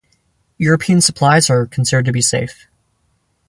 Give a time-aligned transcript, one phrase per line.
[0.57, 2.65] European supplies are considered to be safe.